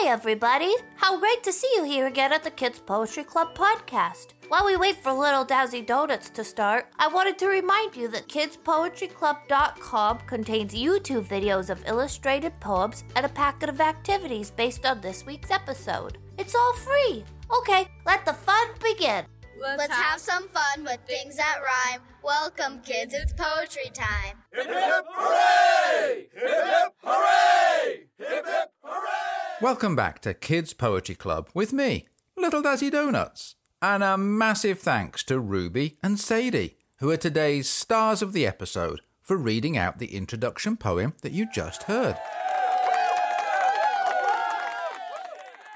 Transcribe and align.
Hey, 0.00 0.08
everybody! 0.08 0.72
How 0.96 1.18
great 1.18 1.42
to 1.42 1.52
see 1.52 1.70
you 1.76 1.84
here 1.84 2.06
again 2.06 2.32
at 2.32 2.42
the 2.42 2.50
Kids 2.50 2.78
Poetry 2.78 3.22
Club 3.22 3.54
podcast. 3.54 4.28
While 4.48 4.64
we 4.64 4.74
wait 4.78 4.96
for 4.96 5.12
Little 5.12 5.44
Dazzy 5.44 5.84
Donuts 5.84 6.30
to 6.30 6.42
start, 6.42 6.86
I 6.98 7.06
wanted 7.06 7.36
to 7.38 7.48
remind 7.48 7.94
you 7.94 8.08
that 8.08 8.26
kidspoetryclub.com 8.28 10.18
contains 10.20 10.72
YouTube 10.72 11.26
videos 11.26 11.68
of 11.68 11.86
illustrated 11.86 12.58
poems 12.60 13.04
and 13.14 13.26
a 13.26 13.28
packet 13.28 13.68
of 13.68 13.82
activities 13.82 14.50
based 14.50 14.86
on 14.86 15.02
this 15.02 15.26
week's 15.26 15.50
episode. 15.50 16.16
It's 16.38 16.54
all 16.54 16.74
free. 16.76 17.22
Okay, 17.58 17.86
let 18.06 18.24
the 18.24 18.32
fun 18.32 18.68
begin. 18.82 19.26
Let's, 19.60 19.78
Let's 19.80 19.92
have, 19.92 20.04
have 20.12 20.20
some 20.20 20.48
fun 20.48 20.84
with 20.84 21.00
things 21.06 21.36
that 21.36 21.58
rhyme. 21.58 22.00
Welcome, 22.22 22.80
kids, 22.80 23.12
it's 23.12 23.34
poetry 23.34 23.90
time. 23.92 24.38
Hip 24.54 24.66
hip 24.66 25.04
hooray! 25.14 26.28
Hip 26.32 26.48
hip 26.48 26.94
hooray! 27.04 28.06
Hip 28.16 28.46
hip 28.46 28.72
hooray! 28.82 29.19
Welcome 29.60 29.94
back 29.94 30.20
to 30.22 30.34
Kids 30.34 30.72
Poetry 30.72 31.14
Club 31.14 31.50
with 31.54 31.72
me, 31.72 32.06
Little 32.36 32.62
Dazzy 32.62 32.90
Donuts. 32.90 33.56
And 33.82 34.02
a 34.02 34.16
massive 34.16 34.78
thanks 34.78 35.22
to 35.24 35.38
Ruby 35.38 35.96
and 36.02 36.18
Sadie, 36.18 36.76
who 36.98 37.10
are 37.10 37.16
today's 37.16 37.68
stars 37.68 38.22
of 38.22 38.32
the 38.32 38.46
episode, 38.46 39.00
for 39.22 39.36
reading 39.36 39.76
out 39.76 39.98
the 39.98 40.14
introduction 40.14 40.76
poem 40.76 41.14
that 41.22 41.32
you 41.32 41.46
just 41.52 41.84
heard. 41.84 42.16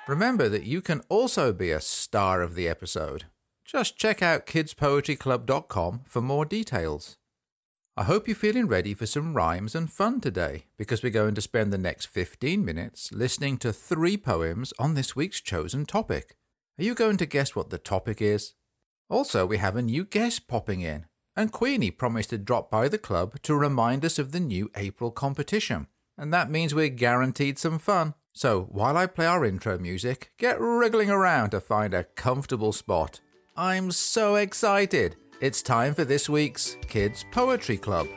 Remember 0.08 0.48
that 0.48 0.64
you 0.64 0.80
can 0.82 1.02
also 1.08 1.52
be 1.52 1.70
a 1.70 1.80
star 1.80 2.42
of 2.42 2.54
the 2.54 2.68
episode 2.68 3.24
just 3.74 3.96
check 3.96 4.22
out 4.22 4.46
kidspoetryclub.com 4.46 6.02
for 6.04 6.20
more 6.20 6.44
details. 6.44 7.16
I 7.96 8.02
hope 8.02 8.26
you're 8.26 8.34
feeling 8.34 8.66
ready 8.66 8.92
for 8.92 9.06
some 9.06 9.34
rhymes 9.34 9.76
and 9.76 9.88
fun 9.88 10.20
today 10.20 10.64
because 10.76 11.04
we're 11.04 11.10
going 11.10 11.36
to 11.36 11.40
spend 11.40 11.72
the 11.72 11.78
next 11.78 12.06
15 12.06 12.64
minutes 12.64 13.12
listening 13.12 13.56
to 13.58 13.72
three 13.72 14.16
poems 14.16 14.72
on 14.80 14.94
this 14.94 15.14
week's 15.14 15.40
chosen 15.40 15.86
topic. 15.86 16.36
Are 16.76 16.82
you 16.82 16.96
going 16.96 17.18
to 17.18 17.26
guess 17.26 17.54
what 17.54 17.70
the 17.70 17.78
topic 17.78 18.20
is? 18.20 18.54
Also, 19.08 19.46
we 19.46 19.58
have 19.58 19.76
a 19.76 19.82
new 19.82 20.04
guest 20.04 20.48
popping 20.48 20.80
in, 20.80 21.06
and 21.36 21.52
Queenie 21.52 21.92
promised 21.92 22.30
to 22.30 22.38
drop 22.38 22.68
by 22.68 22.88
the 22.88 22.98
club 22.98 23.40
to 23.42 23.54
remind 23.54 24.04
us 24.04 24.18
of 24.18 24.32
the 24.32 24.40
new 24.40 24.72
April 24.74 25.12
competition. 25.12 25.86
And 26.18 26.34
that 26.34 26.50
means 26.50 26.74
we're 26.74 26.88
guaranteed 26.88 27.60
some 27.60 27.78
fun. 27.78 28.14
So 28.32 28.62
while 28.72 28.96
I 28.96 29.06
play 29.06 29.26
our 29.26 29.44
intro 29.44 29.78
music, 29.78 30.32
get 30.36 30.60
wriggling 30.60 31.10
around 31.10 31.50
to 31.50 31.60
find 31.60 31.94
a 31.94 32.02
comfortable 32.02 32.72
spot 32.72 33.20
I'm 33.56 33.92
so 33.92 34.34
excited! 34.34 35.14
It's 35.44 35.60
time 35.60 35.92
for 35.92 36.06
this 36.06 36.26
week's 36.26 36.78
Kids 36.88 37.26
Poetry 37.30 37.76
Club. 37.76 38.08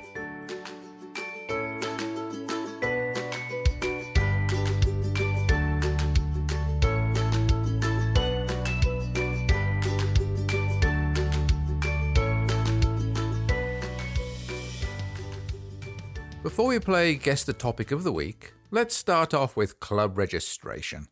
Before 16.41 16.67
we 16.67 16.79
play 16.79 17.15
Guess 17.15 17.43
the 17.43 17.51
Topic 17.51 17.91
of 17.91 18.05
the 18.05 18.13
Week, 18.13 18.53
let's 18.71 18.95
start 18.95 19.33
off 19.33 19.57
with 19.57 19.81
club 19.81 20.17
registration. 20.17 21.09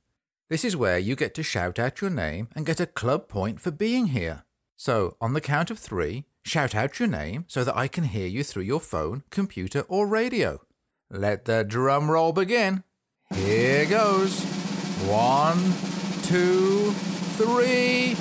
This 0.50 0.64
is 0.64 0.78
where 0.78 0.98
you 0.98 1.18
get 1.18 1.34
to 1.34 1.44
shout 1.44 1.78
out 1.78 2.00
your 2.00 2.10
name 2.10 2.48
and 2.56 2.66
get 2.66 2.80
a 2.80 2.86
club 2.86 3.28
point 3.28 3.60
for 3.60 3.72
being 3.72 4.06
here. 4.06 4.45
So, 4.78 5.16
on 5.22 5.34
the 5.34 5.42
count 5.42 5.72
of 5.72 5.80
three, 5.80 6.26
shout 6.44 6.76
out 6.76 7.00
your 7.00 7.08
name 7.08 7.46
so 7.48 7.64
that 7.64 7.76
I 7.78 7.88
can 7.88 8.06
hear 8.06 8.28
you 8.28 8.44
through 8.44 8.64
your 8.64 8.80
phone, 8.82 9.24
computer, 9.30 9.82
or 9.88 10.06
radio. 10.08 10.60
Let 11.10 11.46
the 11.46 11.64
drum 11.64 12.12
roll 12.12 12.34
begin. 12.34 12.84
Here 13.34 13.86
goes. 13.86 14.44
One, 15.08 15.58
two, 16.24 16.92
three. 17.38 18.18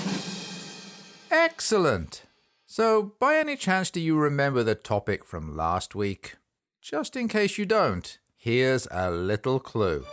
Excellent. 1.31 2.23
So, 2.67 3.15
by 3.19 3.37
any 3.37 3.57
chance, 3.57 3.91
do 3.91 4.01
you 4.01 4.17
remember 4.17 4.63
the 4.63 4.75
topic 4.75 5.25
from 5.25 5.57
last 5.57 5.95
week? 5.95 6.37
Just 6.81 7.17
in 7.17 7.29
case 7.29 7.57
you 7.59 7.67
don't, 7.67 8.19
here's 8.37 8.87
a 8.91 9.11
little 9.11 9.59
clue. 9.59 10.05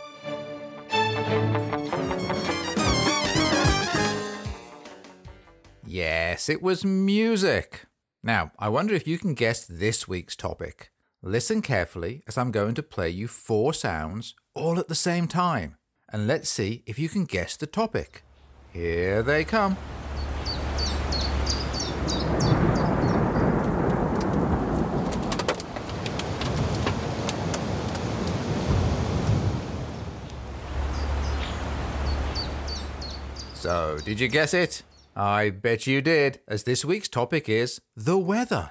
Yes, 5.94 6.48
it 6.48 6.62
was 6.62 6.86
music. 6.86 7.84
Now, 8.22 8.52
I 8.58 8.70
wonder 8.70 8.94
if 8.94 9.06
you 9.06 9.18
can 9.18 9.34
guess 9.34 9.66
this 9.66 10.08
week's 10.08 10.34
topic. 10.34 10.90
Listen 11.22 11.60
carefully 11.60 12.22
as 12.26 12.38
I'm 12.38 12.50
going 12.50 12.74
to 12.76 12.82
play 12.82 13.10
you 13.10 13.28
four 13.28 13.74
sounds 13.74 14.34
all 14.54 14.78
at 14.78 14.88
the 14.88 14.94
same 14.94 15.28
time, 15.28 15.76
and 16.10 16.26
let's 16.26 16.48
see 16.48 16.82
if 16.86 16.98
you 16.98 17.10
can 17.10 17.26
guess 17.26 17.58
the 17.58 17.66
topic. 17.66 18.22
Here 18.72 19.22
they 19.22 19.44
come. 19.44 19.76
So, 33.52 33.98
did 34.06 34.18
you 34.18 34.28
guess 34.28 34.54
it? 34.54 34.82
I 35.14 35.50
bet 35.50 35.86
you 35.86 36.00
did, 36.00 36.40
as 36.48 36.64
this 36.64 36.84
week's 36.84 37.08
topic 37.08 37.48
is 37.48 37.80
the 37.94 38.16
weather. 38.16 38.70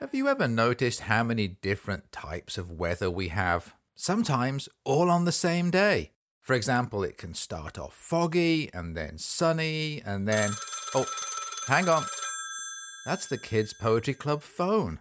Have 0.00 0.12
you 0.12 0.28
ever 0.28 0.48
noticed 0.48 1.00
how 1.00 1.22
many 1.22 1.46
different 1.46 2.10
types 2.10 2.58
of 2.58 2.72
weather 2.72 3.10
we 3.10 3.28
have? 3.28 3.74
Sometimes 3.94 4.68
all 4.84 5.10
on 5.10 5.24
the 5.24 5.32
same 5.32 5.70
day. 5.70 6.10
For 6.40 6.54
example, 6.54 7.04
it 7.04 7.16
can 7.16 7.34
start 7.34 7.78
off 7.78 7.94
foggy 7.94 8.68
and 8.74 8.96
then 8.96 9.16
sunny 9.16 10.02
and 10.04 10.26
then. 10.28 10.50
Oh, 10.94 11.06
hang 11.68 11.88
on. 11.88 12.04
That's 13.06 13.26
the 13.26 13.38
Kids 13.38 13.72
Poetry 13.80 14.14
Club 14.14 14.42
phone. 14.42 14.98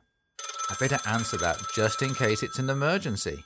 I 0.69 0.75
better 0.79 0.99
answer 1.07 1.37
that 1.37 1.57
just 1.75 2.01
in 2.01 2.13
case 2.13 2.43
it's 2.43 2.59
an 2.59 2.69
emergency. 2.69 3.43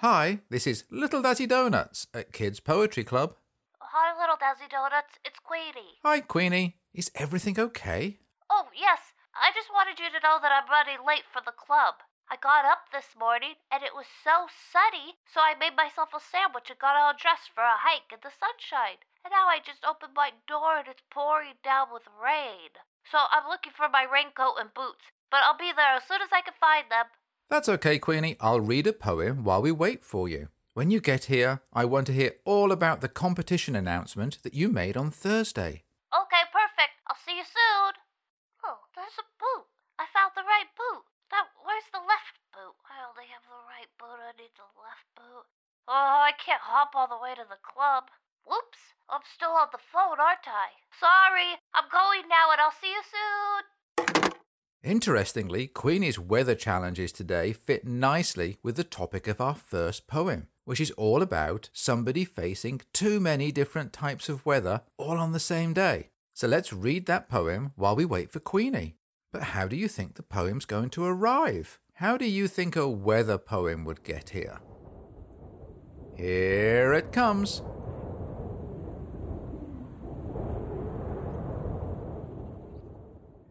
Hi, 0.00 0.44
this 0.52 0.68
is 0.68 0.84
Little 0.92 1.24
Dazzy 1.24 1.48
Donuts 1.48 2.04
at 2.12 2.28
Kids 2.28 2.60
Poetry 2.60 3.00
Club. 3.00 3.32
Hi, 3.80 4.12
Little 4.12 4.36
Dazzy 4.36 4.68
Donuts. 4.68 5.16
It's 5.24 5.40
Queenie. 5.40 5.96
Hi, 6.04 6.20
Queenie. 6.20 6.76
Is 6.92 7.08
everything 7.16 7.56
okay? 7.56 8.20
Oh, 8.52 8.68
yes. 8.76 9.16
I 9.32 9.56
just 9.56 9.72
wanted 9.72 9.96
you 9.96 10.12
to 10.12 10.20
know 10.20 10.36
that 10.36 10.52
I'm 10.52 10.68
running 10.68 11.00
late 11.00 11.24
for 11.32 11.40
the 11.40 11.56
club. 11.56 12.04
I 12.28 12.36
got 12.36 12.68
up 12.68 12.92
this 12.92 13.16
morning 13.16 13.56
and 13.72 13.80
it 13.80 13.96
was 13.96 14.04
so 14.04 14.52
sunny, 14.52 15.16
so 15.24 15.40
I 15.40 15.56
made 15.56 15.72
myself 15.72 16.12
a 16.12 16.20
sandwich 16.20 16.68
and 16.68 16.76
got 16.76 16.92
all 16.92 17.16
dressed 17.16 17.56
for 17.56 17.64
a 17.64 17.80
hike 17.80 18.12
in 18.12 18.20
the 18.20 18.36
sunshine. 18.36 19.00
And 19.24 19.32
now 19.32 19.48
I 19.48 19.64
just 19.64 19.80
opened 19.80 20.12
my 20.12 20.36
door 20.44 20.76
and 20.76 20.92
it's 20.92 21.08
pouring 21.08 21.56
down 21.64 21.88
with 21.88 22.04
rain. 22.20 22.76
So 23.08 23.32
I'm 23.32 23.48
looking 23.48 23.72
for 23.72 23.88
my 23.88 24.04
raincoat 24.04 24.60
and 24.60 24.76
boots, 24.76 25.08
but 25.32 25.40
I'll 25.40 25.56
be 25.56 25.72
there 25.72 25.96
as 25.96 26.04
soon 26.04 26.20
as 26.20 26.36
I 26.36 26.44
can 26.44 26.52
find 26.60 26.92
them. 26.92 27.08
That's 27.48 27.68
okay, 27.68 27.98
Queenie. 27.98 28.36
I'll 28.40 28.60
read 28.60 28.86
a 28.86 28.92
poem 28.92 29.44
while 29.44 29.62
we 29.62 29.70
wait 29.70 30.02
for 30.02 30.28
you. 30.28 30.48
When 30.74 30.90
you 30.90 31.00
get 31.00 31.30
here, 31.30 31.62
I 31.72 31.84
want 31.86 32.06
to 32.08 32.12
hear 32.12 32.36
all 32.44 32.72
about 32.72 33.00
the 33.00 33.08
competition 33.08 33.76
announcement 33.76 34.42
that 34.42 34.52
you 34.52 34.68
made 34.68 34.96
on 34.96 35.10
Thursday. 35.10 35.86
Okay, 36.10 36.44
perfect. 36.50 36.98
I'll 37.06 37.22
see 37.22 37.38
you 37.38 37.46
soon. 37.46 37.94
Oh, 38.66 38.84
there's 38.98 39.14
a 39.22 39.30
boot. 39.38 39.70
I 39.94 40.10
found 40.10 40.34
the 40.34 40.42
right 40.42 40.66
boot. 40.74 41.06
Now, 41.30 41.46
where's 41.62 41.86
the 41.94 42.02
left 42.02 42.36
boot? 42.50 42.74
I 42.90 42.98
only 43.06 43.30
have 43.30 43.46
the 43.46 43.62
right 43.70 43.90
boot. 43.94 44.18
I 44.18 44.34
need 44.34 44.52
the 44.58 44.66
left 44.76 45.06
boot. 45.14 45.46
Oh, 45.86 46.26
I 46.26 46.34
can't 46.34 46.66
hop 46.66 46.98
all 46.98 47.06
the 47.06 47.22
way 47.22 47.38
to 47.38 47.46
the 47.46 47.62
club. 47.62 48.10
Whoops, 48.42 48.98
I'm 49.06 49.22
still 49.22 49.54
on 49.54 49.70
the 49.70 49.78
phone, 49.78 50.18
aren't 50.18 50.50
I? 50.50 50.74
Sorry, 50.98 51.62
I'm 51.74 51.86
going 51.94 52.26
now 52.26 52.50
and 52.50 52.60
I'll 52.60 52.74
see 52.74 52.90
you 52.90 53.02
soon. 53.06 53.62
Interestingly, 54.86 55.66
Queenie's 55.66 56.16
weather 56.16 56.54
challenges 56.54 57.10
today 57.10 57.52
fit 57.52 57.84
nicely 57.84 58.58
with 58.62 58.76
the 58.76 58.84
topic 58.84 59.26
of 59.26 59.40
our 59.40 59.56
first 59.56 60.06
poem, 60.06 60.46
which 60.64 60.80
is 60.80 60.92
all 60.92 61.22
about 61.22 61.70
somebody 61.72 62.24
facing 62.24 62.80
too 62.92 63.18
many 63.18 63.50
different 63.50 63.92
types 63.92 64.28
of 64.28 64.46
weather 64.46 64.82
all 64.96 65.18
on 65.18 65.32
the 65.32 65.40
same 65.40 65.72
day. 65.72 66.10
So 66.34 66.46
let's 66.46 66.72
read 66.72 67.06
that 67.06 67.28
poem 67.28 67.72
while 67.74 67.96
we 67.96 68.04
wait 68.04 68.30
for 68.30 68.38
Queenie. 68.38 68.94
But 69.32 69.42
how 69.42 69.66
do 69.66 69.74
you 69.74 69.88
think 69.88 70.14
the 70.14 70.22
poem's 70.22 70.64
going 70.64 70.90
to 70.90 71.04
arrive? 71.04 71.80
How 71.94 72.16
do 72.16 72.24
you 72.24 72.46
think 72.46 72.76
a 72.76 72.88
weather 72.88 73.38
poem 73.38 73.84
would 73.86 74.04
get 74.04 74.28
here? 74.30 74.60
Here 76.14 76.92
it 76.92 77.10
comes. 77.10 77.60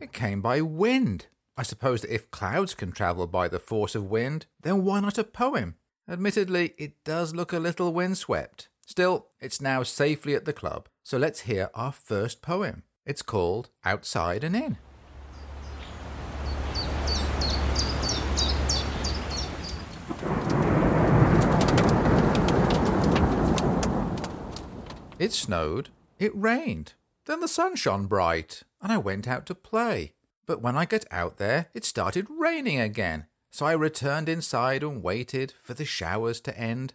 It 0.05 0.13
came 0.13 0.39
by 0.39 0.61
wind. 0.61 1.25
I 1.57 1.63
suppose 1.63 2.01
that 2.01 2.13
if 2.13 2.29
clouds 2.29 2.75
can 2.75 2.91
travel 2.91 3.25
by 3.25 3.47
the 3.47 3.57
force 3.57 3.95
of 3.95 4.11
wind, 4.11 4.45
then 4.61 4.83
why 4.83 4.99
not 4.99 5.17
a 5.17 5.23
poem? 5.23 5.77
Admittedly, 6.07 6.75
it 6.77 7.03
does 7.03 7.33
look 7.33 7.51
a 7.51 7.57
little 7.57 7.91
windswept. 7.91 8.69
Still, 8.85 9.29
it's 9.39 9.59
now 9.59 9.81
safely 9.81 10.35
at 10.35 10.45
the 10.45 10.53
club, 10.53 10.89
so 11.01 11.17
let's 11.17 11.49
hear 11.49 11.71
our 11.73 11.91
first 11.91 12.43
poem. 12.43 12.83
It's 13.03 13.23
called 13.23 13.71
Outside 13.83 14.43
and 14.43 14.55
In. 14.55 14.77
It 25.17 25.33
snowed, 25.33 25.89
it 26.19 26.31
rained, 26.35 26.93
then 27.25 27.39
the 27.39 27.47
sun 27.47 27.75
shone 27.75 28.05
bright 28.05 28.61
and 28.85 28.93
I 28.93 28.99
went 28.99 29.27
out 29.27 29.47
to 29.47 29.55
play. 29.55 30.13
But 30.45 30.61
when 30.61 30.77
I 30.77 30.85
got 30.85 31.05
out 31.09 31.37
there, 31.37 31.69
it 31.73 31.83
started 31.83 32.27
raining 32.29 32.79
again, 32.79 33.25
so 33.49 33.65
I 33.65 33.71
returned 33.71 34.29
inside 34.29 34.83
and 34.83 35.01
waited 35.01 35.55
for 35.59 35.73
the 35.73 35.85
showers 35.85 36.39
to 36.41 36.55
end. 36.55 36.93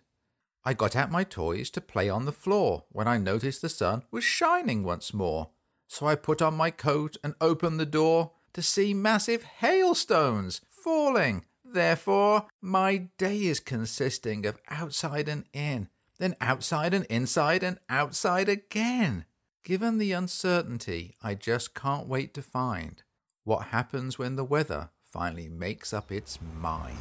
I 0.64 0.72
got 0.72 0.94
out 0.94 1.10
my 1.10 1.24
toys 1.24 1.68
to 1.70 1.80
play 1.80 2.08
on 2.08 2.26
the 2.26 2.32
floor 2.32 2.84
when 2.92 3.08
I 3.08 3.18
noticed 3.18 3.60
the 3.60 3.68
sun 3.68 4.04
was 4.12 4.22
shining 4.22 4.84
once 4.84 5.12
more. 5.12 5.50
So 5.88 6.06
I 6.06 6.14
put 6.14 6.40
on 6.40 6.54
my 6.54 6.70
coat 6.70 7.16
and 7.24 7.34
opened 7.40 7.80
the 7.80 7.86
door 7.86 8.30
to 8.52 8.62
see 8.62 8.94
massive 8.94 9.42
hailstones 9.42 10.60
falling. 10.68 11.44
Therefore, 11.64 12.46
my 12.60 13.08
day 13.18 13.38
is 13.46 13.58
consisting 13.58 14.46
of 14.46 14.60
outside 14.68 15.28
and 15.28 15.44
in, 15.52 15.88
then 16.18 16.36
outside 16.40 16.94
and 16.94 17.04
inside 17.06 17.64
and 17.64 17.80
outside 17.88 18.48
again. 18.48 19.24
Given 19.62 19.98
the 19.98 20.12
uncertainty, 20.12 21.16
I 21.22 21.34
just 21.34 21.74
can't 21.74 22.08
wait 22.08 22.32
to 22.32 22.40
find 22.42 23.02
what 23.44 23.66
happens 23.66 24.18
when 24.18 24.36
the 24.36 24.44
weather 24.44 24.88
finally 25.04 25.50
makes 25.50 25.92
up 25.92 26.10
its 26.10 26.38
mind. 26.40 26.96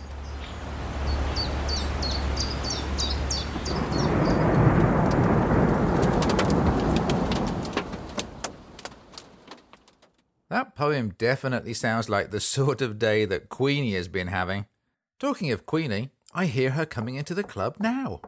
That 10.50 10.76
poem 10.76 11.14
definitely 11.18 11.74
sounds 11.74 12.10
like 12.10 12.32
the 12.32 12.40
sort 12.42 12.82
of 12.82 13.00
day 13.00 13.24
that 13.24 13.48
Queenie 13.48 13.94
has 13.94 14.10
been 14.10 14.28
having. 14.28 14.66
Talking 15.18 15.50
of 15.52 15.66
Queenie, 15.66 16.10
I 16.34 16.48
hear 16.48 16.72
her 16.72 16.86
coming 16.86 17.16
into 17.16 17.34
the 17.34 17.44
club 17.44 17.78
now. 17.80 18.20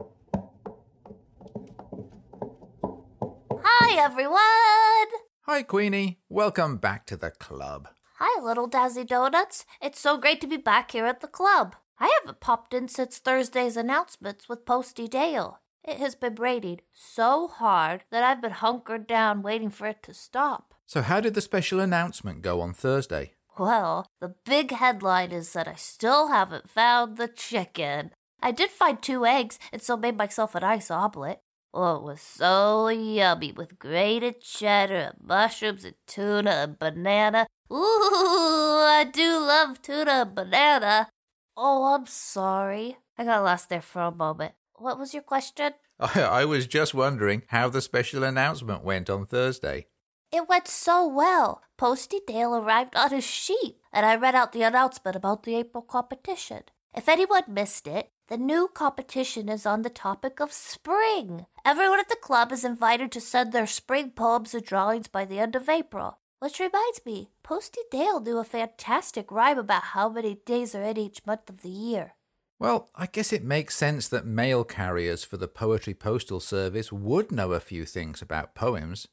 Hi, 3.74 3.98
everyone! 3.98 5.08
Hi, 5.46 5.62
Queenie. 5.62 6.18
Welcome 6.28 6.76
back 6.76 7.06
to 7.06 7.16
the 7.16 7.30
club. 7.30 7.88
Hi, 8.18 8.42
little 8.42 8.68
Dazzy 8.68 9.06
Donuts. 9.06 9.64
It's 9.80 9.98
so 9.98 10.18
great 10.18 10.42
to 10.42 10.46
be 10.46 10.58
back 10.58 10.90
here 10.90 11.06
at 11.06 11.20
the 11.20 11.26
club. 11.26 11.74
I 11.98 12.14
haven't 12.20 12.40
popped 12.40 12.74
in 12.74 12.86
since 12.88 13.16
Thursday's 13.16 13.78
announcements 13.78 14.46
with 14.46 14.66
Posty 14.66 15.08
Dale. 15.08 15.58
It 15.82 15.96
has 15.96 16.14
been 16.14 16.34
raining 16.34 16.80
so 16.92 17.48
hard 17.48 18.04
that 18.10 18.22
I've 18.22 18.42
been 18.42 18.52
hunkered 18.52 19.06
down 19.06 19.40
waiting 19.40 19.70
for 19.70 19.86
it 19.86 20.02
to 20.02 20.12
stop. 20.12 20.74
So, 20.86 21.00
how 21.00 21.20
did 21.20 21.32
the 21.32 21.40
special 21.40 21.80
announcement 21.80 22.42
go 22.42 22.60
on 22.60 22.74
Thursday? 22.74 23.32
Well, 23.58 24.06
the 24.20 24.34
big 24.44 24.72
headline 24.72 25.32
is 25.32 25.54
that 25.54 25.66
I 25.66 25.76
still 25.76 26.28
haven't 26.28 26.68
found 26.68 27.16
the 27.16 27.26
chicken. 27.26 28.10
I 28.42 28.52
did 28.52 28.70
find 28.70 29.00
two 29.00 29.24
eggs 29.24 29.58
and 29.72 29.80
so 29.80 29.96
made 29.96 30.18
myself 30.18 30.54
an 30.54 30.62
ice 30.62 30.90
omelet. 30.90 31.40
Oh, 31.74 31.96
it 31.96 32.02
was 32.02 32.20
so 32.20 32.88
yummy 32.88 33.52
with 33.52 33.78
grated 33.78 34.42
cheddar 34.42 34.94
and 34.94 35.14
mushrooms 35.26 35.84
and 35.84 35.94
tuna 36.06 36.50
and 36.50 36.78
banana. 36.78 37.46
Ooh, 37.72 37.76
I 37.76 39.08
do 39.10 39.38
love 39.38 39.80
tuna 39.80 40.10
and 40.10 40.34
banana. 40.34 41.08
Oh, 41.56 41.94
I'm 41.94 42.06
sorry. 42.06 42.98
I 43.16 43.24
got 43.24 43.42
lost 43.42 43.70
there 43.70 43.80
for 43.80 44.02
a 44.02 44.10
moment. 44.10 44.52
What 44.74 44.98
was 44.98 45.14
your 45.14 45.22
question? 45.22 45.72
I 45.98 46.44
was 46.44 46.66
just 46.66 46.92
wondering 46.92 47.42
how 47.48 47.70
the 47.70 47.80
special 47.80 48.22
announcement 48.22 48.84
went 48.84 49.08
on 49.08 49.24
Thursday. 49.24 49.86
It 50.30 50.48
went 50.48 50.68
so 50.68 51.06
well. 51.06 51.62
Posty 51.78 52.20
Dale 52.26 52.56
arrived 52.56 52.96
on 52.96 53.10
his 53.10 53.24
sheep, 53.24 53.80
and 53.92 54.04
I 54.04 54.16
read 54.16 54.34
out 54.34 54.52
the 54.52 54.62
announcement 54.62 55.16
about 55.16 55.42
the 55.42 55.54
April 55.56 55.82
competition. 55.82 56.64
If 56.94 57.08
anyone 57.08 57.44
missed 57.48 57.86
it, 57.86 58.10
the 58.28 58.36
new 58.36 58.68
competition 58.72 59.48
is 59.48 59.66
on 59.66 59.82
the 59.82 59.90
topic 59.90 60.40
of 60.40 60.52
spring. 60.52 61.46
Everyone 61.64 62.00
at 62.00 62.08
the 62.08 62.16
club 62.16 62.52
is 62.52 62.64
invited 62.64 63.12
to 63.12 63.20
send 63.20 63.52
their 63.52 63.66
spring 63.66 64.10
poems 64.10 64.54
and 64.54 64.64
drawings 64.64 65.08
by 65.08 65.24
the 65.24 65.38
end 65.38 65.54
of 65.56 65.68
April. 65.68 66.18
Which 66.38 66.58
reminds 66.58 67.04
me, 67.06 67.30
Posty 67.44 67.82
Dale 67.90 68.20
knew 68.20 68.38
a 68.38 68.44
fantastic 68.44 69.30
rhyme 69.30 69.58
about 69.58 69.82
how 69.82 70.08
many 70.08 70.40
days 70.44 70.74
are 70.74 70.82
in 70.82 70.98
each 70.98 71.24
month 71.24 71.48
of 71.48 71.62
the 71.62 71.68
year. 71.68 72.14
Well, 72.58 72.88
I 72.94 73.06
guess 73.06 73.32
it 73.32 73.44
makes 73.44 73.76
sense 73.76 74.08
that 74.08 74.26
mail 74.26 74.64
carriers 74.64 75.24
for 75.24 75.36
the 75.36 75.48
Poetry 75.48 75.94
Postal 75.94 76.40
Service 76.40 76.92
would 76.92 77.30
know 77.30 77.52
a 77.52 77.60
few 77.60 77.84
things 77.84 78.22
about 78.22 78.54
poems. 78.54 79.08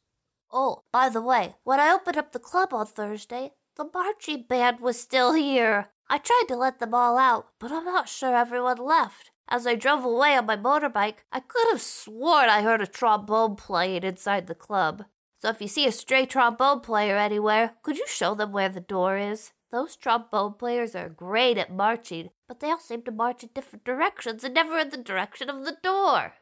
Oh, 0.52 0.84
by 0.92 1.10
the 1.10 1.22
way, 1.22 1.56
when 1.64 1.80
I 1.80 1.92
opened 1.92 2.18
up 2.18 2.32
the 2.32 2.40
club 2.40 2.74
on 2.74 2.86
Thursday, 2.86 3.54
the 3.76 3.90
marching 3.94 4.46
band 4.48 4.80
was 4.80 5.00
still 5.00 5.34
here. 5.34 5.90
I 6.10 6.18
tried 6.18 6.46
to 6.48 6.56
let 6.56 6.80
them 6.80 6.94
all 6.96 7.18
out, 7.18 7.50
but 7.60 7.72
I'm 7.72 7.86
not 7.86 8.10
sure 8.10 8.36
everyone 8.36 8.78
left. 8.78 9.32
As 9.48 9.68
I 9.68 9.76
drove 9.76 10.04
away 10.04 10.36
on 10.36 10.48
my 10.48 10.58
motorbike, 10.58 11.18
I 11.32 11.40
could 11.40 11.68
have 11.72 11.82
sworn 11.82 12.50
I 12.50 12.62
heard 12.62 12.82
a 12.82 12.88
trombone 12.88 13.56
playing 13.56 14.04
inside 14.04 14.48
the 14.48 14.56
club. 14.56 15.06
So 15.42 15.50
if 15.50 15.62
you 15.62 15.68
see 15.68 15.88
a 15.88 15.92
stray 15.92 16.26
trombone 16.26 16.82
player 16.82 17.16
anywhere, 17.16 17.74
could 17.84 17.98
you 17.98 18.06
show 18.08 18.34
them 18.34 18.52
where 18.52 18.70
the 18.70 18.80
door 18.80 19.18
is? 19.18 19.52
Those 19.72 19.96
trombone 19.96 20.54
players 20.54 20.96
are 20.96 21.10
great 21.10 21.58
at 21.60 21.72
marching, 21.72 22.32
but 22.48 22.60
they 22.60 22.72
all 22.72 22.80
seem 22.80 23.04
to 23.04 23.12
march 23.12 23.44
in 23.44 23.50
different 23.54 23.86
directions 23.86 24.44
and 24.44 24.56
never 24.56 24.80
in 24.80 24.90
the 24.90 24.98
direction 24.98 25.50
of 25.50 25.64
the 25.64 25.78
door. 25.84 26.34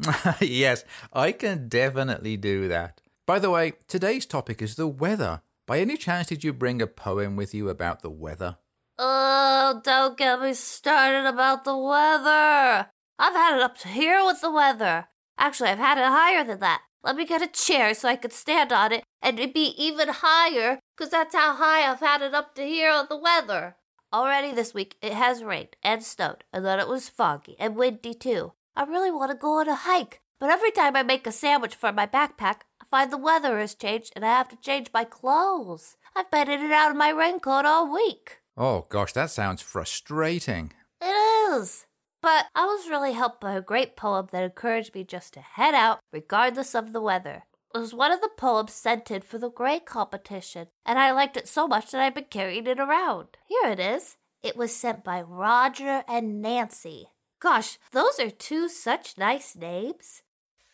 yes, 0.40 0.84
I 1.12 1.32
can 1.32 1.68
definitely 1.68 2.36
do 2.36 2.68
that. 2.68 3.00
By 3.26 3.40
the 3.40 3.50
way, 3.50 3.72
today's 3.88 4.24
topic 4.24 4.62
is 4.62 4.76
the 4.76 4.86
weather. 4.86 5.42
By 5.66 5.80
any 5.80 5.96
chance, 5.96 6.28
did 6.28 6.44
you 6.44 6.52
bring 6.52 6.80
a 6.80 6.86
poem 6.86 7.34
with 7.34 7.54
you 7.54 7.68
about 7.68 8.02
the 8.02 8.10
weather? 8.10 8.58
Oh, 8.98 9.80
don't 9.84 10.16
get 10.16 10.40
me 10.40 10.54
started 10.54 11.28
about 11.28 11.64
the 11.64 11.76
weather. 11.76 12.88
I've 13.18 13.34
had 13.34 13.56
it 13.56 13.62
up 13.62 13.76
to 13.78 13.88
here 13.88 14.24
with 14.24 14.40
the 14.40 14.50
weather. 14.50 15.08
Actually, 15.36 15.70
I've 15.70 15.78
had 15.78 15.98
it 15.98 16.04
higher 16.04 16.44
than 16.44 16.60
that. 16.60 16.82
Let 17.02 17.16
me 17.16 17.26
get 17.26 17.42
a 17.42 17.46
chair 17.46 17.92
so 17.92 18.08
I 18.08 18.16
could 18.16 18.32
stand 18.32 18.72
on 18.72 18.92
it 18.92 19.04
and 19.20 19.38
it'd 19.38 19.54
be 19.54 19.74
even 19.76 20.08
higher, 20.08 20.80
'cause 20.96 21.10
that's 21.10 21.34
how 21.34 21.54
high 21.54 21.88
I've 21.88 22.00
had 22.00 22.22
it 22.22 22.34
up 22.34 22.54
to 22.54 22.66
here 22.66 22.90
on 22.90 23.06
the 23.08 23.16
weather. 23.16 23.76
Already 24.12 24.52
this 24.52 24.72
week 24.72 24.96
it 25.02 25.12
has 25.12 25.44
rained 25.44 25.76
and 25.82 26.02
snowed, 26.02 26.44
and 26.52 26.64
then 26.64 26.78
it 26.78 26.88
was 26.88 27.08
foggy 27.08 27.56
and 27.58 27.76
windy 27.76 28.14
too. 28.14 28.54
I 28.74 28.84
really 28.84 29.10
want 29.10 29.30
to 29.30 29.36
go 29.36 29.60
on 29.60 29.68
a 29.68 29.74
hike, 29.74 30.20
but 30.40 30.50
every 30.50 30.70
time 30.70 30.96
I 30.96 31.02
make 31.02 31.26
a 31.26 31.32
sandwich 31.32 31.74
for 31.74 31.92
my 31.92 32.06
backpack, 32.06 32.62
I 32.80 32.84
find 32.90 33.10
the 33.10 33.18
weather 33.18 33.58
has 33.58 33.74
changed 33.74 34.12
and 34.16 34.24
I 34.24 34.28
have 34.28 34.48
to 34.48 34.56
change 34.56 34.90
my 34.92 35.04
clothes. 35.04 35.96
I've 36.14 36.30
been 36.30 36.50
in 36.50 36.62
and 36.62 36.72
out 36.72 36.90
of 36.90 36.96
my 36.96 37.10
raincoat 37.10 37.66
all 37.66 37.92
week. 37.92 38.40
Oh 38.56 38.86
gosh, 38.88 39.12
that 39.12 39.30
sounds 39.30 39.60
frustrating. 39.60 40.72
It 41.00 41.52
is. 41.52 41.86
But 42.22 42.46
I 42.54 42.64
was 42.64 42.88
really 42.88 43.12
helped 43.12 43.40
by 43.40 43.54
a 43.54 43.60
great 43.60 43.96
poem 43.96 44.28
that 44.32 44.42
encouraged 44.42 44.94
me 44.94 45.04
just 45.04 45.34
to 45.34 45.40
head 45.40 45.74
out 45.74 46.00
regardless 46.12 46.74
of 46.74 46.92
the 46.92 47.00
weather. 47.00 47.44
It 47.74 47.78
was 47.78 47.92
one 47.92 48.10
of 48.10 48.22
the 48.22 48.30
poems 48.36 48.72
sent 48.72 49.10
in 49.10 49.20
for 49.20 49.36
the 49.36 49.50
grade 49.50 49.84
competition, 49.84 50.68
and 50.86 50.98
I 50.98 51.10
liked 51.10 51.36
it 51.36 51.46
so 51.46 51.68
much 51.68 51.90
that 51.90 52.00
I've 52.00 52.14
been 52.14 52.24
carrying 52.30 52.66
it 52.66 52.80
around. 52.80 53.36
Here 53.46 53.70
it 53.70 53.78
is. 53.78 54.16
It 54.42 54.56
was 54.56 54.74
sent 54.74 55.04
by 55.04 55.20
Roger 55.20 56.02
and 56.08 56.40
Nancy. 56.40 57.08
Gosh, 57.38 57.78
those 57.92 58.18
are 58.18 58.30
two 58.30 58.68
such 58.70 59.18
nice 59.18 59.54
names. 59.54 60.22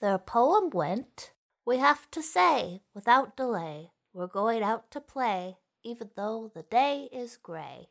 Their 0.01 0.19
poem 0.19 0.71
went 0.71 1.33
We 1.65 1.79
have 1.79 2.09
to 2.13 2.23
say, 2.23 2.83
without 2.95 3.37
delay, 3.37 3.91
we're 4.13 4.27
going 4.29 4.63
out 4.63 4.91
to 4.93 5.01
play, 5.01 5.57
even 5.85 6.11
though 6.17 6.51
the 6.55 6.63
day 6.63 7.09
is 7.13 7.37
gray. 7.37 7.89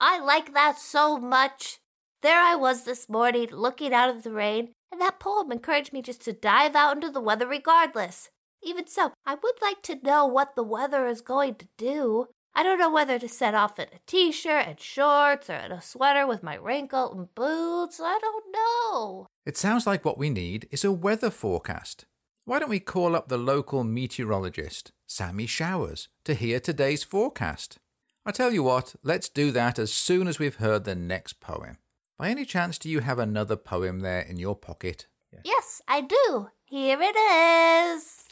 I 0.00 0.20
like 0.20 0.52
that 0.54 0.78
so 0.78 1.18
much. 1.18 1.78
There 2.22 2.40
I 2.40 2.54
was 2.56 2.84
this 2.84 3.08
morning, 3.08 3.48
looking 3.50 3.92
out 3.92 4.08
at 4.08 4.22
the 4.24 4.30
rain, 4.30 4.70
and 4.90 5.00
that 5.00 5.20
poem 5.20 5.52
encouraged 5.52 5.92
me 5.92 6.02
just 6.02 6.22
to 6.22 6.32
dive 6.32 6.74
out 6.74 6.96
into 6.96 7.10
the 7.10 7.20
weather 7.20 7.46
regardless. 7.46 8.30
Even 8.62 8.86
so, 8.86 9.12
I 9.26 9.34
would 9.34 9.60
like 9.60 9.82
to 9.82 10.00
know 10.02 10.26
what 10.26 10.56
the 10.56 10.62
weather 10.62 11.06
is 11.06 11.20
going 11.20 11.56
to 11.56 11.68
do. 11.76 12.28
I 12.54 12.62
don't 12.62 12.78
know 12.78 12.90
whether 12.90 13.18
to 13.18 13.28
set 13.28 13.54
off 13.54 13.78
in 13.78 13.86
a 13.86 13.98
t 14.06 14.30
shirt 14.30 14.66
and 14.68 14.80
shorts 14.80 15.50
or 15.50 15.54
in 15.54 15.72
a 15.72 15.82
sweater 15.82 16.26
with 16.26 16.42
my 16.42 16.54
raincoat 16.54 17.14
and 17.14 17.34
boots. 17.34 18.00
I 18.00 18.18
don't 18.20 18.44
know. 18.52 19.26
It 19.44 19.56
sounds 19.56 19.86
like 19.86 20.04
what 20.04 20.18
we 20.18 20.30
need 20.30 20.68
is 20.70 20.84
a 20.84 20.92
weather 20.92 21.30
forecast. 21.30 22.06
Why 22.46 22.58
don't 22.58 22.68
we 22.68 22.80
call 22.80 23.16
up 23.16 23.28
the 23.28 23.38
local 23.38 23.84
meteorologist, 23.84 24.92
Sammy 25.06 25.46
Showers, 25.46 26.08
to 26.24 26.34
hear 26.34 26.60
today's 26.60 27.02
forecast? 27.02 27.78
I 28.26 28.32
tell 28.32 28.52
you 28.52 28.62
what, 28.62 28.94
let's 29.02 29.30
do 29.30 29.50
that 29.52 29.78
as 29.78 29.90
soon 29.90 30.28
as 30.28 30.38
we've 30.38 30.56
heard 30.56 30.84
the 30.84 30.94
next 30.94 31.40
poem. 31.40 31.78
By 32.18 32.28
any 32.28 32.44
chance, 32.44 32.76
do 32.76 32.90
you 32.90 33.00
have 33.00 33.18
another 33.18 33.56
poem 33.56 34.00
there 34.00 34.20
in 34.20 34.36
your 34.36 34.54
pocket? 34.54 35.06
Yes, 35.42 35.80
I 35.88 36.02
do. 36.02 36.48
Here 36.66 36.98
it 37.00 37.16
is. 37.16 38.24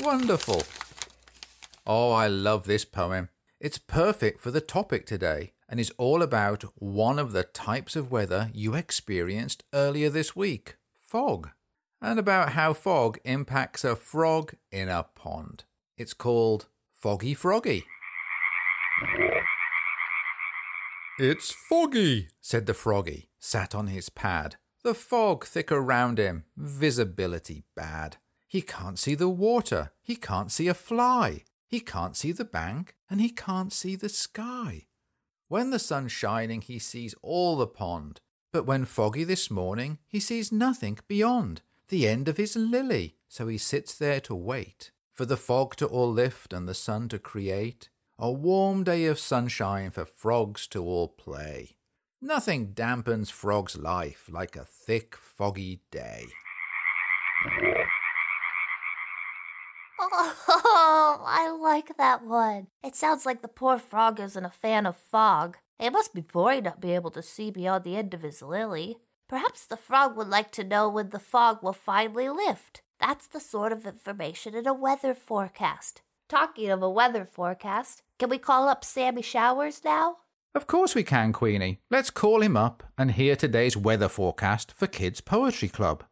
Wonderful. 0.00 0.62
Oh, 1.86 2.10
I 2.10 2.26
love 2.26 2.64
this 2.64 2.86
poem. 2.86 3.28
It's 3.60 3.76
perfect 3.76 4.40
for 4.40 4.50
the 4.50 4.62
topic 4.62 5.04
today 5.04 5.52
and 5.68 5.78
is 5.78 5.92
all 5.98 6.22
about 6.22 6.64
one 6.76 7.18
of 7.18 7.32
the 7.32 7.44
types 7.44 7.96
of 7.96 8.10
weather 8.10 8.50
you 8.54 8.74
experienced 8.74 9.62
earlier 9.74 10.08
this 10.08 10.34
week 10.34 10.76
fog, 10.98 11.50
and 12.04 12.18
about 12.18 12.50
how 12.50 12.74
fog 12.74 13.18
impacts 13.24 13.82
a 13.82 13.96
frog 13.96 14.52
in 14.70 14.90
a 14.90 15.06
pond. 15.14 15.64
It's 15.96 16.12
called 16.12 16.66
Foggy 16.92 17.32
Froggy. 17.32 17.84
It's 21.18 21.50
foggy, 21.50 22.28
said 22.42 22.66
the 22.66 22.74
froggy, 22.74 23.30
sat 23.38 23.74
on 23.74 23.86
his 23.86 24.10
pad. 24.10 24.56
The 24.82 24.92
fog 24.92 25.46
thick 25.46 25.72
around 25.72 26.18
him, 26.18 26.44
visibility 26.58 27.64
bad. 27.74 28.18
He 28.46 28.60
can't 28.60 28.98
see 28.98 29.14
the 29.14 29.30
water. 29.30 29.92
He 30.02 30.14
can't 30.14 30.52
see 30.52 30.68
a 30.68 30.74
fly. 30.74 31.44
He 31.66 31.80
can't 31.80 32.16
see 32.16 32.32
the 32.32 32.44
bank, 32.44 32.96
and 33.08 33.18
he 33.18 33.30
can't 33.30 33.72
see 33.72 33.96
the 33.96 34.10
sky. 34.10 34.86
When 35.48 35.70
the 35.70 35.78
sun's 35.78 36.12
shining, 36.12 36.60
he 36.60 36.78
sees 36.78 37.14
all 37.22 37.56
the 37.56 37.66
pond. 37.66 38.20
But 38.52 38.66
when 38.66 38.84
foggy 38.84 39.24
this 39.24 39.50
morning, 39.50 39.98
he 40.06 40.20
sees 40.20 40.52
nothing 40.52 40.98
beyond 41.08 41.62
the 41.94 42.08
end 42.08 42.26
of 42.28 42.38
his 42.38 42.56
lily. 42.56 43.14
So 43.28 43.46
he 43.46 43.56
sits 43.56 43.94
there 43.94 44.20
to 44.22 44.34
wait 44.34 44.90
for 45.12 45.24
the 45.24 45.36
fog 45.36 45.76
to 45.76 45.86
all 45.86 46.10
lift 46.10 46.52
and 46.52 46.68
the 46.68 46.74
sun 46.74 47.08
to 47.10 47.20
create 47.20 47.88
a 48.18 48.32
warm 48.32 48.82
day 48.82 49.06
of 49.06 49.20
sunshine 49.20 49.92
for 49.92 50.04
frogs 50.04 50.66
to 50.68 50.82
all 50.82 51.06
play. 51.06 51.76
Nothing 52.20 52.72
dampens 52.74 53.30
frog's 53.30 53.76
life 53.76 54.28
like 54.28 54.56
a 54.56 54.64
thick, 54.64 55.14
foggy 55.14 55.82
day. 55.92 56.24
Oh, 60.00 61.22
I 61.24 61.56
like 61.60 61.96
that 61.96 62.24
one. 62.24 62.66
It 62.82 62.96
sounds 62.96 63.24
like 63.24 63.40
the 63.40 63.46
poor 63.46 63.78
frog 63.78 64.18
isn't 64.18 64.44
a 64.44 64.50
fan 64.50 64.84
of 64.84 64.96
fog. 64.96 65.58
It 65.78 65.90
must 65.90 66.12
be 66.12 66.22
boring 66.22 66.64
not 66.64 66.80
being 66.80 66.94
able 66.94 67.10
to 67.12 67.22
see 67.22 67.52
beyond 67.52 67.84
the 67.84 67.96
end 67.96 68.14
of 68.14 68.22
his 68.22 68.42
lily. 68.42 68.96
Perhaps 69.28 69.66
the 69.66 69.76
frog 69.76 70.16
would 70.16 70.28
like 70.28 70.50
to 70.52 70.64
know 70.64 70.88
when 70.88 71.08
the 71.08 71.18
fog 71.18 71.62
will 71.62 71.72
finally 71.72 72.28
lift. 72.28 72.82
That's 73.00 73.26
the 73.26 73.40
sort 73.40 73.72
of 73.72 73.86
information 73.86 74.54
in 74.54 74.66
a 74.66 74.74
weather 74.74 75.14
forecast. 75.14 76.02
Talking 76.28 76.70
of 76.70 76.82
a 76.82 76.90
weather 76.90 77.24
forecast, 77.24 78.02
can 78.18 78.28
we 78.28 78.38
call 78.38 78.68
up 78.68 78.84
Sammy 78.84 79.22
Showers 79.22 79.82
now? 79.82 80.16
Of 80.54 80.66
course 80.66 80.94
we 80.94 81.04
can, 81.04 81.32
Queenie. 81.32 81.80
Let's 81.90 82.10
call 82.10 82.42
him 82.42 82.56
up 82.56 82.82
and 82.98 83.12
hear 83.12 83.34
today's 83.34 83.76
weather 83.76 84.08
forecast 84.08 84.72
for 84.72 84.86
Kids 84.86 85.20
Poetry 85.20 85.68
Club. 85.68 86.04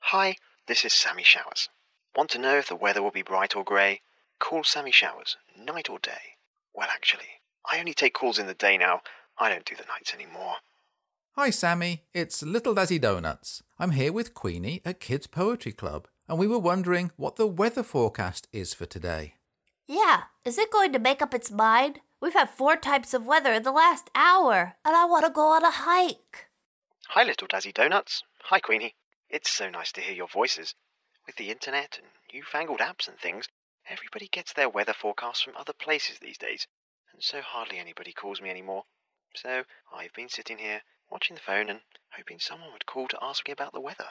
Hi, 0.00 0.36
this 0.66 0.84
is 0.84 0.92
Sammy 0.92 1.22
Showers. 1.22 1.68
Want 2.16 2.30
to 2.30 2.38
know 2.38 2.56
if 2.56 2.68
the 2.68 2.76
weather 2.76 3.02
will 3.02 3.10
be 3.10 3.22
bright 3.22 3.56
or 3.56 3.64
grey? 3.64 4.00
Call 4.38 4.62
Sammy 4.62 4.92
Showers, 4.92 5.36
night 5.58 5.90
or 5.90 5.98
day. 5.98 6.36
Well, 6.72 6.88
actually, 6.92 7.40
I 7.68 7.80
only 7.80 7.92
take 7.92 8.14
calls 8.14 8.38
in 8.38 8.46
the 8.46 8.54
day 8.54 8.78
now. 8.78 9.00
I 9.36 9.48
don't 9.48 9.64
do 9.64 9.74
the 9.74 9.84
nights 9.88 10.14
anymore. 10.14 10.54
Hi, 11.32 11.50
Sammy. 11.50 12.04
It's 12.12 12.40
Little 12.44 12.72
Dazzy 12.72 13.00
Donuts. 13.00 13.64
I'm 13.80 13.90
here 13.90 14.12
with 14.12 14.32
Queenie 14.32 14.80
at 14.84 15.00
Kids 15.00 15.26
Poetry 15.26 15.72
Club, 15.72 16.06
and 16.28 16.38
we 16.38 16.46
were 16.46 16.58
wondering 16.58 17.10
what 17.16 17.34
the 17.34 17.48
weather 17.48 17.82
forecast 17.82 18.46
is 18.52 18.72
for 18.72 18.86
today. 18.86 19.34
Yeah, 19.88 20.22
is 20.44 20.56
it 20.56 20.70
going 20.70 20.92
to 20.92 21.00
make 21.00 21.20
up 21.20 21.34
its 21.34 21.50
mind? 21.50 21.98
We've 22.20 22.32
had 22.32 22.48
four 22.48 22.76
types 22.76 23.12
of 23.12 23.26
weather 23.26 23.52
in 23.52 23.64
the 23.64 23.72
last 23.72 24.08
hour, 24.14 24.76
and 24.84 24.94
I 24.94 25.04
want 25.04 25.26
to 25.26 25.32
go 25.32 25.48
on 25.48 25.64
a 25.64 25.70
hike. 25.70 26.46
Hi, 27.08 27.24
little 27.24 27.48
Dazzy 27.48 27.74
Donuts. 27.74 28.22
Hi, 28.44 28.60
Queenie. 28.60 28.94
It's 29.28 29.50
so 29.50 29.68
nice 29.68 29.90
to 29.92 30.00
hear 30.00 30.14
your 30.14 30.28
voices. 30.28 30.76
With 31.26 31.36
the 31.36 31.50
internet 31.50 31.98
and 31.98 32.08
newfangled 32.32 32.80
apps 32.80 33.08
and 33.08 33.18
things, 33.18 33.48
everybody 33.88 34.28
gets 34.28 34.52
their 34.52 34.68
weather 34.68 34.92
forecasts 34.92 35.40
from 35.40 35.56
other 35.56 35.72
places 35.72 36.18
these 36.18 36.38
days, 36.38 36.66
and 37.12 37.22
so 37.22 37.40
hardly 37.40 37.78
anybody 37.78 38.12
calls 38.12 38.40
me 38.42 38.50
anymore. 38.50 38.84
So 39.34 39.64
I've 39.92 40.12
been 40.12 40.28
sitting 40.28 40.58
here, 40.58 40.82
watching 41.10 41.34
the 41.34 41.42
phone 41.42 41.70
and 41.70 41.80
hoping 42.16 42.38
someone 42.40 42.72
would 42.72 42.86
call 42.86 43.08
to 43.08 43.18
ask 43.22 43.46
me 43.48 43.52
about 43.52 43.72
the 43.72 43.80
weather. 43.80 44.08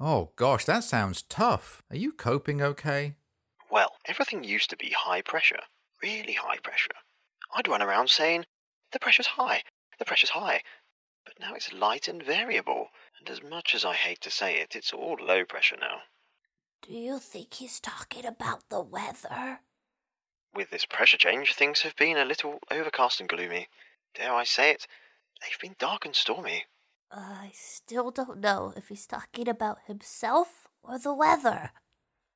Oh, 0.00 0.32
gosh, 0.36 0.64
that 0.64 0.84
sounds 0.84 1.22
tough. 1.22 1.82
Are 1.90 1.96
you 1.96 2.12
coping 2.12 2.62
okay? 2.62 3.14
Well, 3.70 3.96
everything 4.06 4.42
used 4.42 4.70
to 4.70 4.76
be 4.76 4.90
high 4.90 5.22
pressure, 5.22 5.60
really 6.02 6.32
high 6.32 6.58
pressure. 6.58 6.94
I'd 7.54 7.68
run 7.68 7.82
around 7.82 8.08
saying, 8.10 8.46
the 8.92 8.98
pressure's 8.98 9.26
high, 9.26 9.62
the 9.98 10.04
pressure's 10.04 10.30
high. 10.30 10.62
But 11.24 11.38
now 11.38 11.54
it's 11.54 11.72
light 11.72 12.08
and 12.08 12.22
variable, 12.22 12.88
and 13.18 13.28
as 13.28 13.42
much 13.42 13.74
as 13.74 13.84
I 13.84 13.94
hate 13.94 14.20
to 14.22 14.30
say 14.30 14.56
it, 14.56 14.74
it's 14.74 14.92
all 14.92 15.16
low 15.20 15.44
pressure 15.44 15.76
now. 15.78 16.02
Do 16.86 16.92
you 16.92 17.18
think 17.18 17.54
he's 17.54 17.80
talking 17.80 18.26
about 18.26 18.68
the 18.68 18.82
weather? 18.82 19.60
With 20.54 20.68
this 20.68 20.84
pressure 20.84 21.16
change, 21.16 21.54
things 21.54 21.80
have 21.80 21.96
been 21.96 22.18
a 22.18 22.26
little 22.26 22.58
overcast 22.70 23.20
and 23.20 23.28
gloomy. 23.28 23.68
Dare 24.14 24.34
I 24.34 24.44
say 24.44 24.70
it? 24.72 24.86
They've 25.40 25.58
been 25.58 25.76
dark 25.78 26.04
and 26.04 26.14
stormy. 26.14 26.66
I 27.10 27.52
still 27.54 28.10
don't 28.10 28.38
know 28.38 28.74
if 28.76 28.88
he's 28.88 29.06
talking 29.06 29.48
about 29.48 29.78
himself 29.86 30.68
or 30.82 30.98
the 30.98 31.14
weather. 31.14 31.70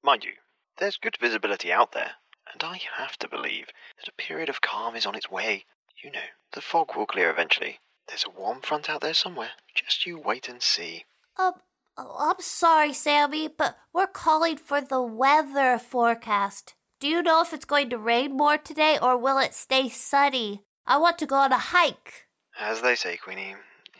Mind 0.03 0.25
you, 0.25 0.35
there's 0.79 0.97
good 0.97 1.19
visibility 1.21 1.71
out 1.71 1.93
there, 1.93 2.13
and 2.51 2.65
I 2.65 2.81
have 2.97 3.19
to 3.19 3.29
believe 3.29 3.67
that 3.99 4.09
a 4.09 4.13
period 4.13 4.49
of 4.49 4.63
calm 4.63 4.97
is 4.97 5.05
on 5.05 5.15
its 5.15 5.31
way. 5.31 5.67
You 6.03 6.11
know, 6.11 6.29
the 6.53 6.63
fog 6.63 6.97
will 6.97 7.07
clear 7.07 7.31
eventually. 7.31 7.81
There's 8.07 8.25
a 8.25 8.31
warm 8.31 8.63
front 8.63 8.89
out 8.89 9.03
there 9.03 9.13
somewhere. 9.13 9.51
Just 9.75 10.07
you 10.07 10.19
wait 10.19 10.49
and 10.49 10.63
see. 10.63 11.05
Um, 11.37 11.53
oh, 11.99 12.17
I'm 12.19 12.41
sorry, 12.41 12.93
Sammy, 12.93 13.49
but 13.49 13.77
we're 13.93 14.07
calling 14.07 14.57
for 14.57 14.81
the 14.81 15.03
weather 15.03 15.79
forecast. 15.79 16.75
Do 17.01 17.09
you 17.09 17.23
know 17.23 17.43
if 17.43 17.53
it's 17.53 17.65
going 17.65 17.91
to 17.91 17.99
rain 17.99 18.37
more 18.37 18.57
today 18.57 18.99
or 19.01 19.19
will 19.19 19.39
it 19.39 19.55
stay 19.55 19.89
sunny? 19.89 20.63
I 20.87 20.97
want 20.97 21.19
to 21.19 21.27
go 21.27 21.37
on 21.37 21.53
a 21.53 21.59
hike. 21.59 22.27
As 22.59 22.81
they 22.81 22.95
say, 22.95 23.17
Queenie, 23.17 23.55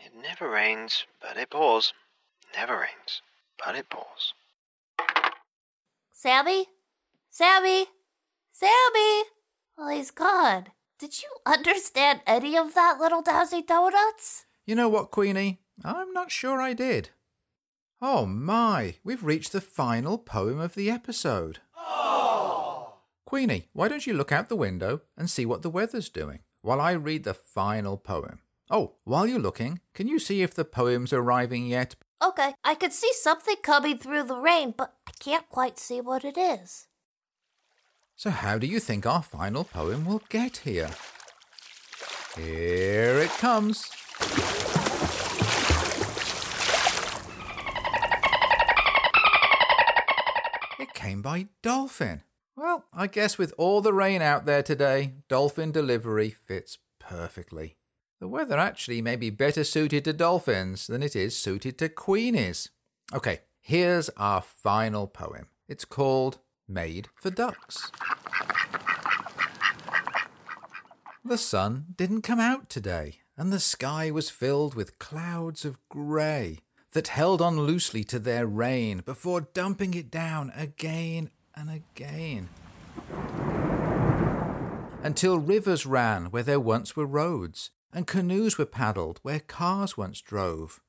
it 0.05 0.11
never 0.21 0.49
rains, 0.49 1.05
but 1.21 1.37
it 1.37 1.49
pours. 1.49 1.93
Never 2.55 2.73
rains, 2.73 3.21
but 3.63 3.75
it 3.75 3.89
pours. 3.89 4.33
Sammy? 6.11 6.67
Sammy? 7.29 7.85
Sammy? 8.51 9.23
Well, 9.77 9.89
he's 9.89 10.11
gone. 10.11 10.67
Did 10.99 11.21
you 11.21 11.29
understand 11.45 12.21
any 12.27 12.57
of 12.57 12.73
that, 12.73 12.99
little 12.99 13.23
Dazzy 13.23 13.65
Donuts? 13.65 14.45
You 14.65 14.75
know 14.75 14.89
what, 14.89 15.11
Queenie? 15.11 15.61
I'm 15.85 16.11
not 16.11 16.31
sure 16.31 16.59
I 16.59 16.73
did. 16.73 17.11
Oh 18.01 18.25
my, 18.25 18.95
we've 19.03 19.25
reached 19.25 19.51
the 19.51 19.59
final 19.59 20.17
poem 20.17 20.57
of 20.57 20.73
the 20.73 20.89
episode. 20.89 21.59
Oh. 21.77 22.93
Queenie, 23.25 23.67
why 23.73 23.89
don't 23.89 24.07
you 24.07 24.13
look 24.13 24.31
out 24.31 24.47
the 24.47 24.55
window 24.55 25.01
and 25.17 25.29
see 25.29 25.45
what 25.45 25.63
the 25.63 25.69
weather's 25.69 26.07
doing 26.07 26.39
while 26.61 26.79
I 26.79 26.91
read 26.91 27.25
the 27.25 27.33
final 27.33 27.97
poem? 27.97 28.39
Oh, 28.71 28.93
while 29.03 29.27
you're 29.27 29.37
looking, 29.37 29.81
can 29.93 30.07
you 30.07 30.17
see 30.17 30.41
if 30.41 30.53
the 30.53 30.63
poem's 30.63 31.11
arriving 31.11 31.67
yet? 31.67 31.95
Okay, 32.23 32.53
I 32.63 32.75
can 32.75 32.91
see 32.91 33.11
something 33.11 33.57
coming 33.63 33.97
through 33.97 34.23
the 34.23 34.37
rain, 34.37 34.73
but 34.77 34.93
I 35.05 35.11
can't 35.19 35.49
quite 35.49 35.77
see 35.77 35.99
what 35.99 36.23
it 36.23 36.37
is. 36.37 36.87
So, 38.15 38.29
how 38.29 38.57
do 38.57 38.67
you 38.67 38.79
think 38.79 39.05
our 39.05 39.23
final 39.23 39.65
poem 39.65 40.05
will 40.05 40.21
get 40.29 40.57
here? 40.57 40.91
Here 42.37 43.19
it 43.19 43.31
comes. 43.31 43.89
Came 51.09 51.21
by 51.23 51.47
Dolphin. 51.63 52.21
Well, 52.55 52.85
I 52.93 53.07
guess 53.07 53.39
with 53.39 53.51
all 53.57 53.81
the 53.81 53.93
rain 53.93 54.21
out 54.21 54.45
there 54.45 54.61
today, 54.61 55.15
Dolphin 55.27 55.71
delivery 55.71 56.29
fits 56.29 56.77
perfectly. 56.99 57.77
The 58.19 58.27
weather 58.27 58.59
actually 58.59 59.01
may 59.01 59.15
be 59.15 59.31
better 59.31 59.63
suited 59.63 60.03
to 60.03 60.13
dolphins 60.13 60.85
than 60.85 61.01
it 61.01 61.15
is 61.15 61.35
suited 61.35 61.79
to 61.79 61.89
queenies. 61.89 62.69
Okay, 63.11 63.39
here's 63.59 64.09
our 64.17 64.43
final 64.43 65.07
poem. 65.07 65.47
It's 65.67 65.83
called 65.83 66.37
Made 66.67 67.07
for 67.15 67.31
Ducks. 67.31 67.91
The 71.25 71.39
sun 71.39 71.85
didn't 71.95 72.21
come 72.21 72.39
out 72.39 72.69
today, 72.69 73.21
and 73.35 73.51
the 73.51 73.59
sky 73.59 74.11
was 74.11 74.29
filled 74.29 74.75
with 74.75 74.99
clouds 74.99 75.65
of 75.65 75.79
grey 75.89 76.59
that 76.93 77.09
held 77.09 77.41
on 77.41 77.59
loosely 77.59 78.03
to 78.03 78.19
their 78.19 78.45
rain 78.47 79.01
before 79.05 79.41
dumping 79.41 79.93
it 79.93 80.09
down 80.09 80.51
again 80.55 81.29
and 81.55 81.69
again. 81.69 82.49
Until 85.03 85.39
rivers 85.39 85.85
ran 85.85 86.25
where 86.25 86.43
there 86.43 86.59
once 86.59 86.95
were 86.95 87.05
roads, 87.05 87.71
and 87.93 88.05
canoes 88.05 88.57
were 88.57 88.65
paddled 88.65 89.19
where 89.23 89.39
cars 89.39 89.97
once 89.97 90.21
drove. 90.21 90.81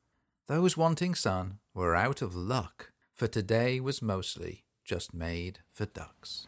Those 0.48 0.76
wanting 0.76 1.14
sun 1.14 1.58
were 1.74 1.94
out 1.94 2.20
of 2.22 2.34
luck, 2.34 2.92
for 3.14 3.28
today 3.28 3.78
was 3.78 4.02
mostly 4.02 4.64
just 4.84 5.14
made 5.14 5.60
for 5.70 5.86
ducks. 5.86 6.46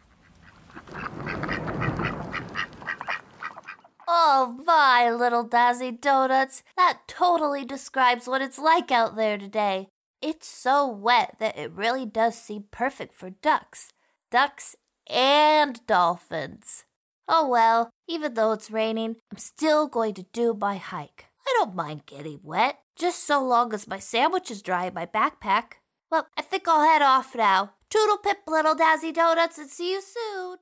Oh 4.14 4.61
my, 4.66 5.11
little 5.11 5.49
Dazzy 5.49 5.99
Donuts. 5.99 6.62
That 6.76 6.99
totally 7.09 7.64
describes 7.64 8.28
what 8.28 8.42
it's 8.42 8.59
like 8.59 8.92
out 8.92 9.16
there 9.16 9.38
today. 9.38 9.88
It's 10.21 10.47
so 10.47 10.87
wet 10.87 11.37
that 11.40 11.57
it 11.57 11.73
really 11.73 12.04
does 12.04 12.37
seem 12.37 12.64
perfect 12.71 13.14
for 13.14 13.31
ducks. 13.31 13.88
Ducks 14.31 14.76
and 15.09 15.81
dolphins. 15.87 16.85
Oh 17.26 17.49
well, 17.49 17.88
even 18.07 18.35
though 18.35 18.52
it's 18.52 18.71
raining, 18.71 19.16
I'm 19.31 19.38
still 19.38 19.88
going 19.88 20.12
to 20.12 20.26
do 20.35 20.52
my 20.52 20.76
hike. 20.76 21.28
I 21.47 21.54
don't 21.57 21.75
mind 21.75 22.04
getting 22.04 22.40
wet, 22.42 22.81
just 22.95 23.26
so 23.26 23.42
long 23.42 23.73
as 23.73 23.88
my 23.88 23.99
sandwich 23.99 24.50
is 24.50 24.61
dry 24.61 24.88
in 24.88 24.95
my 24.95 25.07
backpack. 25.07 25.76
Well, 26.11 26.26
I 26.37 26.42
think 26.42 26.69
I'll 26.69 26.85
head 26.85 27.00
off 27.00 27.35
now. 27.35 27.73
Toodle 27.88 28.19
pip, 28.19 28.40
little 28.47 28.75
Dazzy 28.75 29.14
Donuts, 29.14 29.57
and 29.57 29.71
see 29.71 29.92
you 29.92 30.02
soon. 30.02 30.59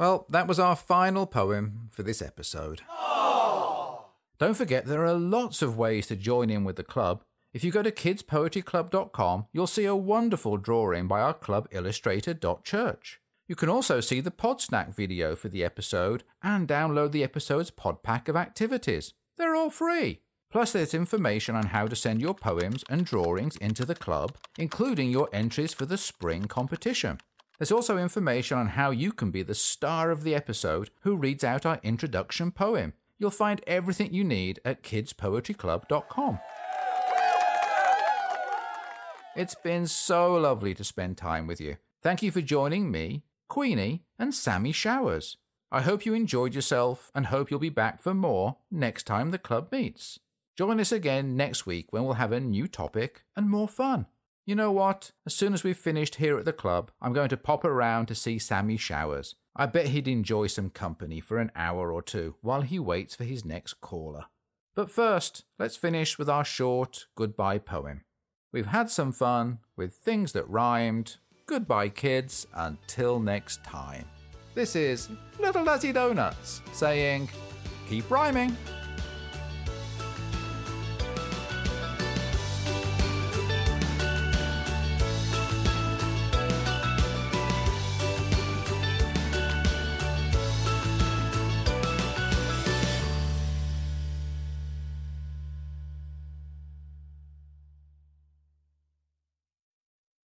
Well, 0.00 0.24
that 0.30 0.46
was 0.46 0.58
our 0.58 0.76
final 0.76 1.26
poem 1.26 1.90
for 1.90 2.02
this 2.02 2.22
episode. 2.22 2.80
Don't 4.38 4.56
forget 4.56 4.86
there 4.86 5.04
are 5.04 5.12
lots 5.12 5.60
of 5.60 5.76
ways 5.76 6.06
to 6.06 6.16
join 6.16 6.48
in 6.48 6.64
with 6.64 6.76
the 6.76 6.82
club. 6.82 7.22
If 7.52 7.64
you 7.64 7.70
go 7.70 7.82
to 7.82 7.90
kidspoetryclub.com, 7.90 9.48
you'll 9.52 9.66
see 9.66 9.84
a 9.84 9.94
wonderful 9.94 10.56
drawing 10.56 11.06
by 11.06 11.20
our 11.20 11.34
club 11.34 11.68
illustrator 11.70 12.32
Dot 12.32 12.64
Church. 12.64 13.20
You 13.46 13.54
can 13.54 13.68
also 13.68 14.00
see 14.00 14.22
the 14.22 14.30
Podsnack 14.30 14.94
video 14.94 15.36
for 15.36 15.50
the 15.50 15.62
episode 15.62 16.24
and 16.42 16.66
download 16.66 17.12
the 17.12 17.22
episode's 17.22 17.70
pod 17.70 18.02
pack 18.02 18.26
of 18.26 18.36
activities. 18.36 19.12
They're 19.36 19.54
all 19.54 19.68
free. 19.68 20.22
Plus, 20.50 20.72
there's 20.72 20.94
information 20.94 21.54
on 21.54 21.66
how 21.66 21.86
to 21.86 21.94
send 21.94 22.22
your 22.22 22.34
poems 22.34 22.84
and 22.88 23.04
drawings 23.04 23.56
into 23.56 23.84
the 23.84 23.94
club, 23.94 24.38
including 24.58 25.10
your 25.10 25.28
entries 25.30 25.74
for 25.74 25.84
the 25.84 25.98
spring 25.98 26.46
competition. 26.46 27.18
There's 27.60 27.70
also 27.70 27.98
information 27.98 28.56
on 28.56 28.68
how 28.68 28.90
you 28.90 29.12
can 29.12 29.30
be 29.30 29.42
the 29.42 29.54
star 29.54 30.10
of 30.10 30.22
the 30.22 30.34
episode 30.34 30.88
who 31.00 31.14
reads 31.14 31.44
out 31.44 31.66
our 31.66 31.78
introduction 31.82 32.52
poem. 32.52 32.94
You'll 33.18 33.30
find 33.30 33.60
everything 33.66 34.14
you 34.14 34.24
need 34.24 34.60
at 34.64 34.82
kidspoetryclub.com. 34.82 36.38
It's 39.36 39.54
been 39.56 39.86
so 39.86 40.36
lovely 40.36 40.72
to 40.72 40.82
spend 40.82 41.18
time 41.18 41.46
with 41.46 41.60
you. 41.60 41.76
Thank 42.00 42.22
you 42.22 42.30
for 42.30 42.40
joining 42.40 42.90
me, 42.90 43.24
Queenie, 43.48 44.04
and 44.18 44.34
Sammy 44.34 44.72
Showers. 44.72 45.36
I 45.70 45.82
hope 45.82 46.06
you 46.06 46.14
enjoyed 46.14 46.54
yourself 46.54 47.12
and 47.14 47.26
hope 47.26 47.50
you'll 47.50 47.60
be 47.60 47.68
back 47.68 48.00
for 48.00 48.14
more 48.14 48.56
next 48.70 49.02
time 49.02 49.32
the 49.32 49.38
club 49.38 49.68
meets. 49.70 50.18
Join 50.56 50.80
us 50.80 50.92
again 50.92 51.36
next 51.36 51.66
week 51.66 51.92
when 51.92 52.04
we'll 52.04 52.14
have 52.14 52.32
a 52.32 52.40
new 52.40 52.66
topic 52.66 53.24
and 53.36 53.50
more 53.50 53.68
fun. 53.68 54.06
You 54.46 54.54
know 54.54 54.72
what? 54.72 55.12
As 55.26 55.34
soon 55.34 55.54
as 55.54 55.62
we've 55.62 55.76
finished 55.76 56.16
here 56.16 56.38
at 56.38 56.44
the 56.44 56.52
club, 56.52 56.90
I'm 57.00 57.12
going 57.12 57.28
to 57.28 57.36
pop 57.36 57.64
around 57.64 58.06
to 58.06 58.14
see 58.14 58.38
Sammy 58.38 58.76
Showers. 58.76 59.36
I 59.54 59.66
bet 59.66 59.88
he'd 59.88 60.08
enjoy 60.08 60.46
some 60.46 60.70
company 60.70 61.20
for 61.20 61.38
an 61.38 61.52
hour 61.54 61.92
or 61.92 62.02
two 62.02 62.36
while 62.40 62.62
he 62.62 62.78
waits 62.78 63.14
for 63.14 63.24
his 63.24 63.44
next 63.44 63.80
caller. 63.80 64.26
But 64.74 64.90
first, 64.90 65.44
let's 65.58 65.76
finish 65.76 66.18
with 66.18 66.28
our 66.28 66.44
short 66.44 67.06
goodbye 67.14 67.58
poem. 67.58 68.02
We've 68.52 68.66
had 68.66 68.90
some 68.90 69.12
fun 69.12 69.58
with 69.76 69.94
things 69.94 70.32
that 70.32 70.48
rhymed. 70.48 71.16
Goodbye, 71.46 71.88
kids, 71.88 72.46
until 72.54 73.20
next 73.20 73.62
time. 73.62 74.06
This 74.54 74.74
is 74.74 75.08
Little 75.38 75.64
Dazzy 75.64 75.92
Donuts 75.92 76.62
saying, 76.72 77.28
keep 77.88 78.10
rhyming. 78.10 78.56